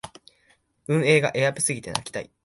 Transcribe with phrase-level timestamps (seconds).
[0.87, 2.31] 運営がエアプすぎて泣きたい